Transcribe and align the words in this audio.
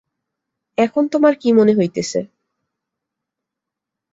এখন 0.77 1.03
তোমার 1.07 1.33
কী 1.35 1.49
মনে 1.53 1.73
হইতেছে? 1.73 2.19